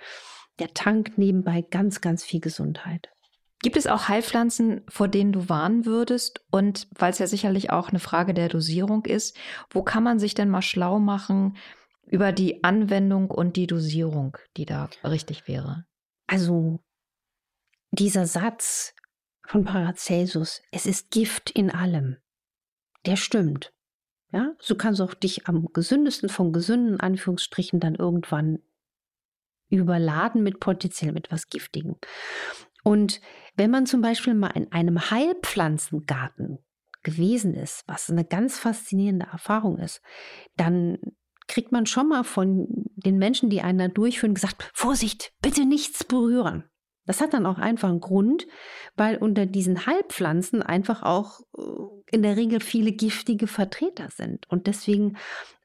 Der 0.59 0.73
tankt 0.73 1.17
nebenbei 1.17 1.61
ganz, 1.61 2.01
ganz 2.01 2.23
viel 2.23 2.39
Gesundheit. 2.39 3.09
Gibt 3.61 3.77
es 3.77 3.85
auch 3.85 4.07
Heilpflanzen, 4.07 4.81
vor 4.89 5.07
denen 5.07 5.31
du 5.31 5.47
warnen 5.47 5.85
würdest? 5.85 6.43
Und 6.49 6.87
weil 6.97 7.11
es 7.11 7.19
ja 7.19 7.27
sicherlich 7.27 7.69
auch 7.69 7.89
eine 7.89 7.99
Frage 7.99 8.33
der 8.33 8.49
Dosierung 8.49 9.05
ist, 9.05 9.37
wo 9.69 9.83
kann 9.83 10.03
man 10.03 10.17
sich 10.17 10.33
denn 10.33 10.49
mal 10.49 10.63
schlau 10.63 10.99
machen 10.99 11.57
über 12.07 12.31
die 12.31 12.63
Anwendung 12.63 13.29
und 13.29 13.55
die 13.55 13.67
Dosierung, 13.67 14.37
die 14.57 14.65
da 14.65 14.89
richtig 15.03 15.47
wäre? 15.47 15.85
Also 16.25 16.79
dieser 17.91 18.25
Satz 18.25 18.95
von 19.45 19.63
Paracelsus, 19.63 20.61
es 20.71 20.85
ist 20.85 21.11
Gift 21.11 21.51
in 21.51 21.69
allem, 21.69 22.17
der 23.05 23.15
stimmt. 23.15 23.73
Ja, 24.33 24.55
so 24.59 24.75
kannst 24.75 25.01
du 25.01 25.03
auch 25.03 25.13
dich 25.13 25.47
am 25.47 25.67
gesündesten 25.73 26.29
von 26.29 26.53
gesunden 26.53 27.01
Anführungsstrichen 27.01 27.81
dann 27.81 27.95
irgendwann 27.95 28.59
überladen 29.69 30.41
mit 30.41 30.61
potenziell 30.61 31.17
etwas 31.17 31.49
Giftigem. 31.49 31.97
Und 32.83 33.19
wenn 33.55 33.71
man 33.71 33.85
zum 33.85 34.01
Beispiel 34.01 34.33
mal 34.33 34.51
in 34.51 34.71
einem 34.71 35.11
Heilpflanzengarten 35.11 36.59
gewesen 37.03 37.53
ist, 37.53 37.83
was 37.87 38.09
eine 38.09 38.25
ganz 38.25 38.59
faszinierende 38.59 39.27
Erfahrung 39.31 39.77
ist, 39.77 40.01
dann 40.55 40.97
kriegt 41.47 41.71
man 41.71 41.85
schon 41.85 42.07
mal 42.07 42.23
von 42.23 42.67
den 42.95 43.17
Menschen, 43.17 43.49
die 43.49 43.61
einen 43.61 43.79
da 43.79 43.87
durchführen, 43.87 44.35
gesagt, 44.35 44.69
Vorsicht, 44.73 45.33
bitte 45.41 45.65
nichts 45.65 46.03
berühren. 46.03 46.63
Das 47.05 47.21
hat 47.21 47.33
dann 47.33 47.45
auch 47.45 47.57
einfach 47.57 47.89
einen 47.89 47.99
Grund, 47.99 48.47
weil 48.95 49.17
unter 49.17 49.45
diesen 49.45 49.85
Heilpflanzen 49.85 50.61
einfach 50.61 51.01
auch 51.03 51.41
äh, 51.57 51.61
in 52.11 52.23
der 52.23 52.37
Regel 52.37 52.59
viele 52.59 52.91
giftige 52.91 53.47
Vertreter 53.47 54.09
sind. 54.09 54.49
Und 54.49 54.67
deswegen 54.67 55.17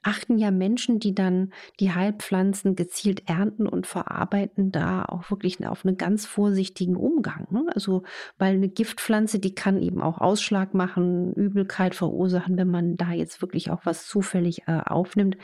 achten 0.06 0.38
ja 0.38 0.50
Menschen, 0.50 1.00
die 1.00 1.14
dann 1.14 1.52
die 1.80 1.92
Heilpflanzen 1.92 2.76
gezielt 2.76 3.28
ernten 3.28 3.66
und 3.66 3.86
verarbeiten, 3.86 4.70
da 4.70 5.04
auch 5.04 5.30
wirklich 5.30 5.66
auf 5.66 5.84
einen 5.84 5.96
ganz 5.96 6.26
vorsichtigen 6.26 6.96
Umgang. 6.96 7.48
Ne? 7.50 7.66
Also, 7.74 8.04
weil 8.38 8.54
eine 8.54 8.68
Giftpflanze, 8.68 9.40
die 9.40 9.54
kann 9.54 9.82
eben 9.82 10.00
auch 10.00 10.18
Ausschlag 10.18 10.74
machen, 10.74 11.32
Übelkeit 11.34 11.94
verursachen, 11.94 12.56
wenn 12.56 12.70
man 12.70 12.96
da 12.96 13.12
jetzt 13.12 13.42
wirklich 13.42 13.70
auch 13.70 13.80
was 13.84 14.06
zufällig 14.06 14.62
äh, 14.68 14.78
aufnimmt. 14.78 15.36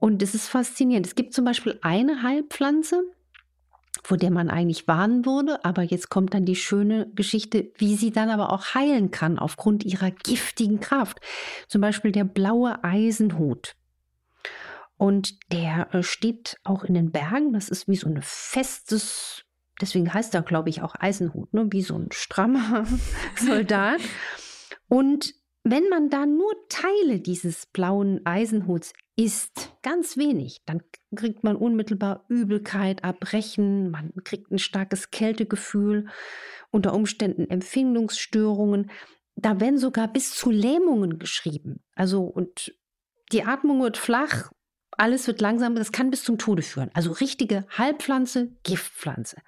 Und 0.00 0.22
das 0.22 0.34
ist 0.34 0.48
faszinierend. 0.48 1.06
Es 1.06 1.14
gibt 1.14 1.32
zum 1.32 1.44
Beispiel 1.44 1.78
eine 1.80 2.22
Heilpflanze, 2.22 3.04
vor 4.02 4.16
der 4.16 4.30
man 4.30 4.50
eigentlich 4.50 4.88
warnen 4.88 5.24
würde. 5.24 5.64
Aber 5.64 5.82
jetzt 5.82 6.10
kommt 6.10 6.34
dann 6.34 6.44
die 6.44 6.56
schöne 6.56 7.10
Geschichte, 7.14 7.70
wie 7.76 7.96
sie 7.96 8.10
dann 8.10 8.30
aber 8.30 8.52
auch 8.52 8.74
heilen 8.74 9.10
kann 9.10 9.38
aufgrund 9.38 9.84
ihrer 9.84 10.10
giftigen 10.10 10.80
Kraft. 10.80 11.20
Zum 11.68 11.80
Beispiel 11.80 12.12
der 12.12 12.24
blaue 12.24 12.82
Eisenhut. 12.82 13.76
Und 14.96 15.52
der 15.52 15.92
äh, 15.94 16.02
steht 16.02 16.58
auch 16.64 16.84
in 16.84 16.94
den 16.94 17.10
Bergen. 17.10 17.52
Das 17.52 17.68
ist 17.68 17.88
wie 17.88 17.96
so 17.96 18.08
ein 18.08 18.20
festes, 18.22 19.44
deswegen 19.80 20.12
heißt 20.12 20.34
er, 20.34 20.42
glaube 20.42 20.70
ich, 20.70 20.82
auch 20.82 20.94
Eisenhut, 20.98 21.52
ne? 21.52 21.66
wie 21.70 21.82
so 21.82 21.96
ein 21.96 22.08
strammer 22.12 22.84
Soldat. 23.36 24.00
Und 24.88 25.34
wenn 25.64 25.88
man 25.88 26.10
da 26.10 26.26
nur 26.26 26.52
Teile 26.68 27.20
dieses 27.20 27.64
blauen 27.64 28.24
Eisenhuts 28.26 28.92
isst, 29.16 29.74
ganz 29.82 30.18
wenig, 30.18 30.58
dann 30.66 30.82
kriegt 31.16 31.42
man 31.42 31.56
unmittelbar 31.56 32.26
Übelkeit, 32.28 33.02
Erbrechen, 33.02 33.90
man 33.90 34.12
kriegt 34.24 34.50
ein 34.52 34.58
starkes 34.58 35.10
Kältegefühl, 35.10 36.08
unter 36.70 36.92
Umständen 36.92 37.48
Empfindungsstörungen. 37.48 38.90
Da 39.36 39.58
werden 39.58 39.78
sogar 39.78 40.08
bis 40.08 40.34
zu 40.34 40.50
Lähmungen 40.50 41.18
geschrieben. 41.18 41.82
Also 41.94 42.24
und 42.24 42.74
die 43.32 43.44
Atmung 43.44 43.80
wird 43.82 43.96
flach, 43.96 44.52
alles 44.90 45.26
wird 45.26 45.40
langsam, 45.40 45.74
das 45.74 45.92
kann 45.92 46.10
bis 46.10 46.24
zum 46.24 46.36
Tode 46.36 46.62
führen. 46.62 46.90
Also 46.92 47.12
richtige 47.12 47.66
Heilpflanze, 47.76 48.54
Giftpflanze. 48.64 49.38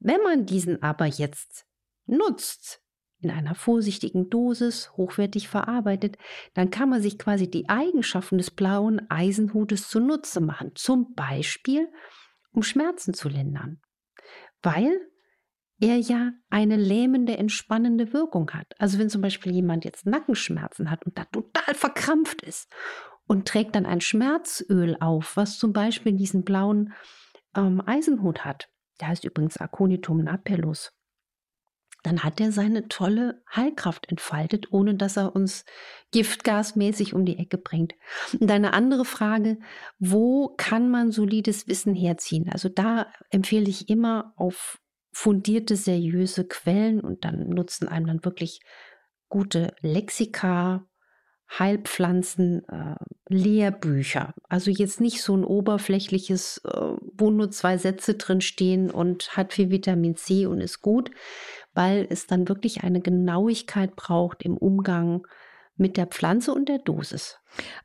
Wenn 0.00 0.20
man 0.22 0.46
diesen 0.46 0.82
aber 0.82 1.06
jetzt 1.06 1.64
nutzt, 2.06 2.83
in 3.24 3.30
einer 3.30 3.54
vorsichtigen 3.54 4.30
Dosis, 4.30 4.92
hochwertig 4.96 5.48
verarbeitet, 5.48 6.16
dann 6.54 6.70
kann 6.70 6.88
man 6.88 7.02
sich 7.02 7.18
quasi 7.18 7.50
die 7.50 7.68
Eigenschaften 7.68 8.38
des 8.38 8.50
blauen 8.50 9.10
Eisenhutes 9.10 9.88
zunutze 9.88 10.40
machen. 10.40 10.72
Zum 10.74 11.14
Beispiel, 11.14 11.88
um 12.52 12.62
Schmerzen 12.62 13.14
zu 13.14 13.28
lindern. 13.28 13.80
Weil 14.62 15.00
er 15.80 15.96
ja 15.96 16.32
eine 16.50 16.76
lähmende, 16.76 17.36
entspannende 17.36 18.12
Wirkung 18.12 18.50
hat. 18.52 18.66
Also 18.78 18.98
wenn 18.98 19.10
zum 19.10 19.22
Beispiel 19.22 19.52
jemand 19.52 19.84
jetzt 19.84 20.06
Nackenschmerzen 20.06 20.90
hat 20.90 21.04
und 21.04 21.18
da 21.18 21.24
total 21.24 21.74
verkrampft 21.74 22.42
ist 22.42 22.70
und 23.26 23.48
trägt 23.48 23.74
dann 23.74 23.86
ein 23.86 24.00
Schmerzöl 24.00 24.96
auf, 25.00 25.36
was 25.36 25.58
zum 25.58 25.72
Beispiel 25.72 26.12
diesen 26.12 26.44
blauen 26.44 26.92
ähm, 27.56 27.82
Eisenhut 27.84 28.44
hat, 28.44 28.68
der 29.00 29.08
heißt 29.08 29.24
übrigens 29.24 29.56
Aconitum 29.56 30.22
napellus, 30.22 30.92
dann 32.04 32.22
hat 32.22 32.40
er 32.40 32.52
seine 32.52 32.86
tolle 32.88 33.42
Heilkraft 33.54 34.10
entfaltet, 34.10 34.72
ohne 34.72 34.94
dass 34.94 35.16
er 35.16 35.34
uns 35.34 35.64
giftgasmäßig 36.12 37.14
um 37.14 37.24
die 37.24 37.38
Ecke 37.38 37.58
bringt. 37.58 37.94
Und 38.38 38.50
eine 38.50 38.74
andere 38.74 39.04
Frage, 39.04 39.58
wo 39.98 40.54
kann 40.56 40.90
man 40.90 41.10
solides 41.10 41.66
Wissen 41.66 41.94
herziehen? 41.94 42.50
Also 42.50 42.68
da 42.68 43.06
empfehle 43.30 43.68
ich 43.68 43.88
immer 43.88 44.34
auf 44.36 44.78
fundierte, 45.12 45.76
seriöse 45.76 46.46
Quellen 46.46 47.00
und 47.00 47.24
dann 47.24 47.48
nutzen 47.48 47.88
einem 47.88 48.06
dann 48.06 48.24
wirklich 48.24 48.60
gute 49.28 49.74
Lexika, 49.80 50.86
Heilpflanzen, 51.58 52.66
äh, 52.68 52.96
Lehrbücher. 53.28 54.34
Also 54.48 54.70
jetzt 54.70 55.00
nicht 55.00 55.22
so 55.22 55.36
ein 55.36 55.44
oberflächliches, 55.44 56.62
äh, 56.64 56.96
wo 57.12 57.30
nur 57.30 57.50
zwei 57.50 57.78
Sätze 57.78 58.14
drin 58.14 58.40
stehen 58.40 58.90
und 58.90 59.36
hat 59.36 59.52
viel 59.52 59.70
Vitamin 59.70 60.16
C 60.16 60.46
und 60.46 60.60
ist 60.60 60.80
gut, 60.80 61.10
weil 61.74 62.06
es 62.08 62.26
dann 62.26 62.48
wirklich 62.48 62.84
eine 62.84 63.00
Genauigkeit 63.00 63.96
braucht 63.96 64.42
im 64.42 64.56
Umgang 64.56 65.26
mit 65.76 65.96
der 65.96 66.06
Pflanze 66.06 66.52
und 66.52 66.68
der 66.68 66.78
Dosis. 66.78 67.38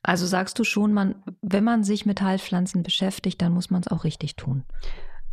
Also 0.03 0.25
sagst 0.25 0.59
du 0.59 0.63
schon, 0.63 0.93
man, 0.93 1.23
wenn 1.41 1.63
man 1.63 1.83
sich 1.83 2.05
mit 2.05 2.21
Heilpflanzen 2.21 2.83
beschäftigt, 2.83 3.41
dann 3.41 3.51
muss 3.51 3.69
man 3.69 3.81
es 3.81 3.87
auch 3.87 4.03
richtig 4.03 4.35
tun. 4.35 4.63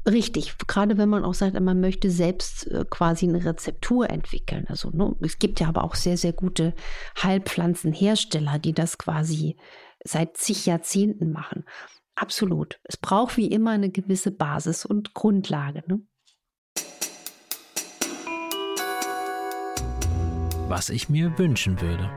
Richtig, 0.08 0.56
gerade 0.68 0.98
wenn 0.98 1.08
man 1.08 1.25
auch 1.25 1.34
sagt, 1.34 1.58
man 1.58 1.80
möchte 1.80 2.10
selbst 2.10 2.68
äh, 2.68 2.84
quasi 2.88 3.28
eine 3.28 3.44
Rezeptur 3.44 4.08
entwickeln. 4.08 4.64
Also 4.68 4.90
ne, 4.90 5.16
es 5.20 5.38
gibt 5.40 5.58
ja 5.58 5.66
aber 5.66 5.82
auch 5.82 5.96
sehr, 5.96 6.16
sehr 6.16 6.32
gute 6.32 6.75
Heilpflanzenhersteller, 7.20 8.60
die 8.60 8.72
das 8.72 8.98
quasi 8.98 9.56
seit 10.04 10.36
zig 10.36 10.64
Jahrzehnten 10.64 11.32
machen. 11.32 11.64
Absolut. 12.14 12.78
Es 12.84 12.96
braucht 12.96 13.36
wie 13.36 13.48
immer 13.48 13.72
eine 13.72 13.90
gewisse 13.90 14.30
Basis 14.30 14.86
und 14.86 15.12
Grundlage. 15.12 15.82
Ne? 15.88 16.00
Was 20.68 20.90
ich 20.90 21.08
mir 21.08 21.38
wünschen 21.38 21.80
würde. 21.80 22.11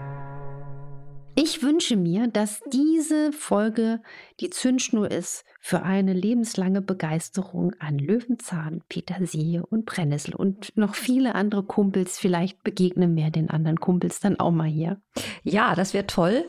Ich 1.36 1.62
wünsche 1.62 1.96
mir, 1.96 2.28
dass 2.28 2.62
diese 2.74 3.32
Folge 3.32 4.02
die 4.40 4.50
Zündschnur 4.50 5.12
ist 5.12 5.46
für 5.60 5.84
eine 5.84 6.14
lebenslange 6.14 6.82
Begeisterung 6.82 7.74
an 7.78 8.00
Löwenzahn, 8.00 8.82
Petersilie 8.90 9.64
und 9.64 9.86
Brennnessel 9.86 10.34
und 10.34 10.76
noch 10.76 10.96
viele 10.96 11.36
andere 11.36 11.62
Kumpels. 11.62 12.18
Vielleicht 12.18 12.64
begegnen 12.64 13.16
wir 13.16 13.30
den 13.30 13.52
anderen 13.52 13.80
Kumpels 13.80 14.20
dann 14.20 14.40
auch 14.40 14.52
mal 14.52 14.68
hier. 14.68 15.00
Ja, 15.44 15.76
das 15.76 15.94
wäre 15.94 16.08
toll. 16.08 16.44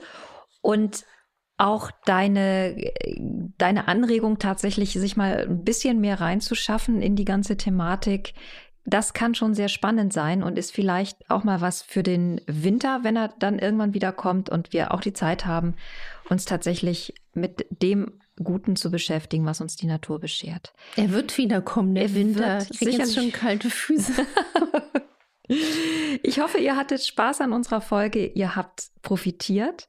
Und 0.63 1.05
auch 1.59 1.91
deine, 2.07 2.77
deine 3.59 3.89
Anregung 3.89 4.39
tatsächlich, 4.39 4.95
sich 4.95 5.19
mal 5.19 5.47
ein 5.47 5.65
bisschen 5.65 6.01
mehr 6.01 6.19
reinzuschaffen 6.19 7.03
in 7.03 7.15
die 7.15 7.27
ganze 7.27 7.59
Thematik, 7.59 8.33
das 8.85 9.13
kann 9.13 9.35
schon 9.35 9.55
sehr 9.55 9.69
spannend 9.69 10.13
sein 10.13 10.43
und 10.43 10.59
ist 10.59 10.73
vielleicht 10.73 11.31
auch 11.31 11.45
mal 11.45 11.61
was 11.61 11.83
für 11.83 12.03
den 12.03 12.41
Winter, 12.47 13.01
wenn 13.03 13.17
er 13.17 13.29
dann 13.39 13.59
irgendwann 13.59 13.95
wieder 13.95 14.13
kommt 14.13 14.49
und 14.49 14.73
wir 14.73 14.93
auch 14.93 15.01
die 15.01 15.13
Zeit 15.13 15.47
haben, 15.47 15.75
uns 16.29 16.45
tatsächlich 16.45 17.15
mit 17.35 17.67
dem 17.71 18.21
Guten 18.43 18.75
zu 18.77 18.91
beschäftigen, 18.91 19.45
was 19.45 19.61
uns 19.61 19.77
die 19.77 19.87
Natur 19.87 20.19
beschert. 20.19 20.73
Er 20.97 21.11
wird 21.11 21.37
wiederkommen, 21.37 21.95
der 21.95 22.05
er 22.05 22.15
Winter. 22.15 22.67
Ich 22.71 22.79
kriege 22.79 22.93
jetzt 22.93 23.15
schon 23.15 23.33
kalte 23.33 23.69
Füße. 23.69 24.15
ich 26.23 26.41
hoffe, 26.41 26.59
ihr 26.59 26.77
hattet 26.77 27.05
Spaß 27.05 27.41
an 27.41 27.53
unserer 27.53 27.81
Folge, 27.81 28.27
ihr 28.27 28.57
habt 28.57 28.91
profitiert 29.03 29.89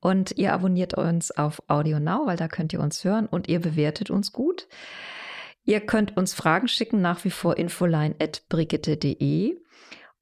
und 0.00 0.36
ihr 0.36 0.52
abonniert 0.52 0.94
uns 0.94 1.30
auf 1.30 1.62
Audio 1.68 2.00
Now, 2.00 2.26
weil 2.26 2.36
da 2.36 2.48
könnt 2.48 2.72
ihr 2.72 2.80
uns 2.80 3.04
hören 3.04 3.26
und 3.26 3.48
ihr 3.48 3.60
bewertet 3.60 4.10
uns 4.10 4.32
gut. 4.32 4.68
Ihr 5.64 5.80
könnt 5.80 6.16
uns 6.16 6.34
Fragen 6.34 6.68
schicken, 6.68 7.00
nach 7.00 7.24
wie 7.24 7.30
vor 7.30 7.56
infoline.brigitte.de. 7.56 9.56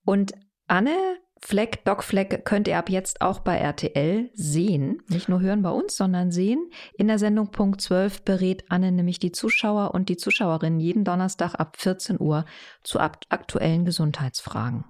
Und 0.05 0.33
Anne 0.67 0.97
Fleck, 1.43 1.85
Doc 1.85 2.05
Fleck 2.05 2.45
könnt 2.45 2.69
ihr 2.69 2.77
ab 2.77 2.91
jetzt 2.91 3.23
auch 3.23 3.41
bei 3.41 3.57
RTL 3.57 4.29
sehen. 4.35 5.03
Nicht 5.09 5.31
nur 5.31 5.41
hören 5.41 5.63
bei 5.63 5.71
uns, 5.71 5.97
sondern 5.97 6.31
sehen. 6.31 6.71
In 6.99 7.09
der 7.09 7.19
Sendung 7.19 7.51
Punkt 7.51 7.81
12 7.81 8.23
berät 8.23 8.65
Anne 8.69 8.93
nämlich 8.93 9.19
die 9.19 9.33
Zuschauer 9.33 9.95
und 9.95 10.11
die 10.11 10.19
Zuschauerinnen 10.19 10.81
jeden 10.81 11.05
Donnerstag 11.05 11.55
ab 11.55 11.79
14 11.79 12.21
Uhr 12.21 12.45
zu 12.83 13.01
aktuellen 13.01 13.87
Gesundheitsfragen. 13.87 14.85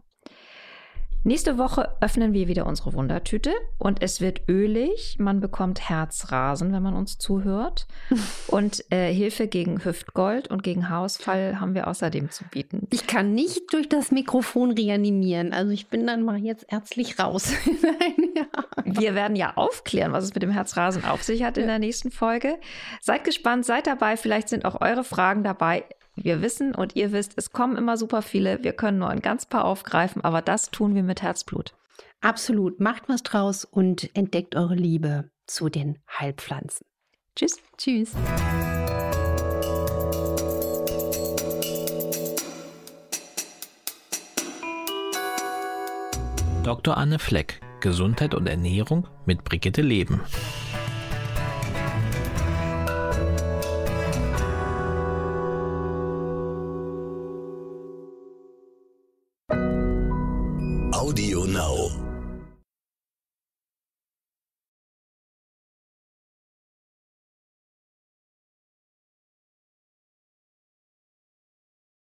Nächste 1.23 1.59
Woche 1.59 1.95
öffnen 2.01 2.33
wir 2.33 2.49
wieder 2.49 2.65
unsere 2.67 2.95
Wundertüte 2.95 3.53
und 3.77 4.03
es 4.03 4.23
wird 4.23 4.49
ölig. 4.49 5.17
Man 5.19 5.41
bekommt 5.41 5.87
Herzrasen, 5.91 6.73
wenn 6.73 6.83
man 6.83 6.95
uns 6.95 7.19
zuhört. 7.19 7.87
Und 8.47 8.85
äh, 8.91 9.13
Hilfe 9.13 9.47
gegen 9.47 9.85
Hüftgold 9.85 10.49
und 10.49 10.63
gegen 10.63 10.89
Haarausfall 10.89 11.61
haben 11.61 11.75
wir 11.75 11.87
außerdem 11.87 12.31
zu 12.31 12.45
bieten. 12.45 12.89
Ich 12.91 13.07
kann 13.07 13.33
nicht 13.33 13.73
durch 13.73 13.89
das 13.89 14.11
Mikrofon 14.11 14.73
reanimieren. 14.73 15.53
Also 15.53 15.71
ich 15.71 15.89
bin 15.89 16.07
dann 16.07 16.25
mal 16.25 16.39
jetzt 16.39 16.67
ärztlich 16.69 17.19
raus. 17.19 17.53
wir 18.85 19.15
werden 19.15 19.37
ja 19.37 19.53
aufklären, 19.57 20.13
was 20.13 20.25
es 20.25 20.35
mit 20.35 20.43
dem 20.43 20.51
Herzrasen 20.51 21.05
auf 21.05 21.23
sich 21.23 21.45
hat 21.45 21.59
in 21.59 21.67
der 21.67 21.79
nächsten 21.79 22.11
Folge. 22.11 22.59
Seid 23.01 23.25
gespannt, 23.25 23.65
seid 23.65 23.87
dabei. 23.87 24.17
Vielleicht 24.17 24.49
sind 24.49 24.65
auch 24.65 24.81
eure 24.81 25.05
Fragen 25.05 25.45
dabei. 25.45 25.85
Wir 26.23 26.43
wissen 26.43 26.75
und 26.75 26.97
ihr 26.97 27.13
wisst, 27.13 27.33
es 27.37 27.51
kommen 27.51 27.79
immer 27.79 27.97
super 27.97 28.21
viele. 28.21 28.63
Wir 28.63 28.75
können 28.75 28.99
nur 28.99 29.09
ein 29.09 29.23
ganz 29.23 29.47
paar 29.47 29.65
aufgreifen, 29.65 30.23
aber 30.23 30.43
das 30.43 30.71
tun 30.71 30.95
wir 30.95 31.03
mit 31.03 31.23
Herzblut. 31.23 31.73
Absolut. 32.21 32.79
Macht 32.79 33.09
was 33.09 33.23
draus 33.23 33.65
und 33.65 34.15
entdeckt 34.15 34.55
eure 34.55 34.75
Liebe 34.75 35.31
zu 35.47 35.71
den 35.71 35.99
Heilpflanzen. 36.19 36.87
Tschüss. 37.35 37.59
Tschüss. 37.79 38.13
Dr. 46.63 46.99
Anne 46.99 47.19
Fleck, 47.19 47.63
Gesundheit 47.81 48.35
und 48.35 48.47
Ernährung 48.47 49.09
mit 49.25 49.45
Brigitte 49.45 49.81
Leben. 49.81 50.21